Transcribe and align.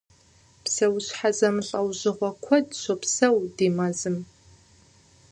Псэущхьэ 0.63 1.29
зэмылӏэужьыгъуэ 1.37 2.29
куэд 2.43 2.67
щопсэу 2.81 3.37
ди 3.55 3.67
мэзым. 3.75 4.17